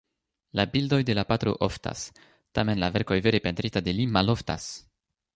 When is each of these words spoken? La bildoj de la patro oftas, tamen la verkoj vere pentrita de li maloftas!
La 0.59 0.63
bildoj 0.75 0.97
de 1.09 1.15
la 1.17 1.25
patro 1.31 1.51
oftas, 1.67 2.05
tamen 2.59 2.81
la 2.83 2.89
verkoj 2.95 3.17
vere 3.27 3.41
pentrita 3.49 3.83
de 3.89 3.95
li 3.99 4.07
maloftas! 4.15 4.67